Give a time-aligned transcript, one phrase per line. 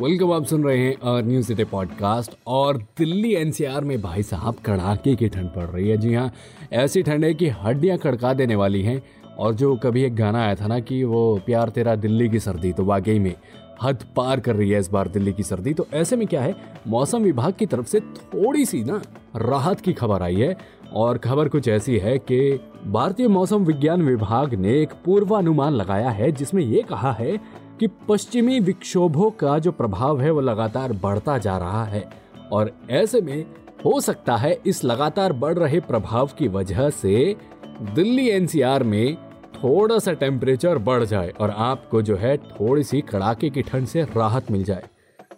[0.00, 4.54] Welcome आप सुन रहे हैं और न्यूज़ सिटी पॉडकास्ट और दिल्ली एनसीआर में भाई साहब
[4.66, 6.32] कड़ाके की ठंड पड़ रही है। जी हाँ
[6.72, 9.02] ऐसी ठंड है कि हड्डियाँ खड़का देने वाली हैं
[9.38, 12.72] और जो कभी एक गाना आया था ना कि वो प्यार तेरा दिल्ली की सर्दी
[12.72, 13.34] तो वाकई में
[13.82, 16.80] हद पार कर रही है इस बार दिल्ली की सर्दी। तो ऐसे में क्या है,
[16.88, 19.02] मौसम विभाग की तरफ़ से थोड़ी सी ना
[19.36, 20.56] राहत की खबर आई है
[20.92, 26.32] और खबर कुछ ऐसी है कि भारतीय मौसम विज्ञान विभाग ने एक पूर्वानुमान लगाया है,
[26.32, 27.40] जिसमें ये कहा है
[27.80, 32.10] कि पश्चिमी विक्षोभों का जो प्रभाव है, वो लगातार बढ़ता जा रहा है।
[32.52, 33.46] और ऐसे में
[33.84, 37.36] हो सकता है इस लगातार बढ़ रहे प्रभाव की वजह से
[37.82, 39.16] दिल्ली एनसीआर में
[39.54, 44.02] थोड़ा सा टेम्परेचर बढ़ जाए और आपको जो है थोड़ी सी कड़ाके की ठंड से
[44.02, 44.84] राहत मिल जाए।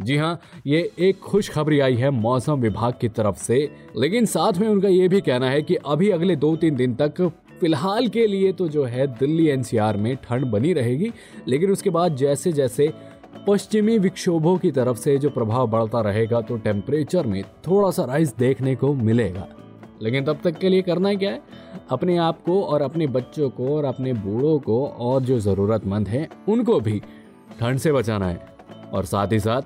[0.00, 4.68] जी हाँ ये एक खुशखबरी आई है मौसम विभाग की तरफ़ से। लेकिन साथ में
[4.68, 7.20] उनका ये भी कहना है कि अभी अगले दो तीन दिन तक
[7.60, 11.12] फ़िलहाल के लिए तो जो है दिल्ली एनसीआर में ठंड बनी रहेगी।
[11.48, 12.92] लेकिन उसके बाद जैसे जैसे
[13.48, 18.34] पश्चिमी विक्षोभों की तरफ़ से जो प्रभाव बढ़ता रहेगा तो टेम्परेचर में थोड़ा सा राइज
[18.38, 19.46] देखने को मिलेगा।
[20.02, 21.42] लेकिन तब तक के लिए करना है क्या है?
[21.90, 26.28] अपने आप को और अपने बच्चों को और अपने बूढ़ों को और जो ज़रूरतमंद हैं,
[26.48, 27.00] उनको भी
[27.60, 28.54] ठंड से बचाना है।
[28.92, 29.62] और साथ ही साथ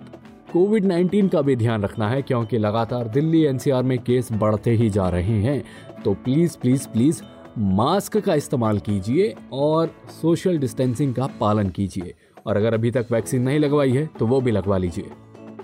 [0.53, 4.89] कोविड 19 का भी ध्यान रखना है क्योंकि लगातार दिल्ली एनसीआर में केस बढ़ते ही
[4.91, 5.63] जा रहे हैं।
[6.05, 7.23] तो प्लीज़ प्लीज़ प्लीज़
[7.59, 9.91] मास्क का इस्तेमाल कीजिए और
[10.23, 12.15] सोशल डिस्टेंसिंग का पालन कीजिए।
[12.47, 15.11] और अगर अभी तक वैक्सीन नहीं लगवाई है तो वो भी लगवा लीजिए।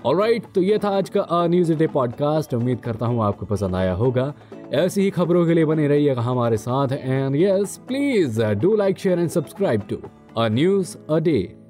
[0.05, 3.93] ऑलराइट तो ये था आज का न्यूज़ डे पॉडकास्ट उम्मीद करता हूँ आपको पसंद आया
[3.93, 4.33] होगा।
[4.73, 9.19] ऐसी ही खबरों के लिए बने रहिएगा हमारे साथ। And yes please do like share
[9.19, 9.97] and subscribe to
[10.37, 11.64] a news a day